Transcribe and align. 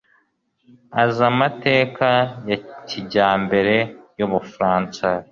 azi 1.01 1.21
amateka 1.31 2.07
ya 2.49 2.57
kijyambere 2.87 3.75
y'ubufaransa 4.17 5.07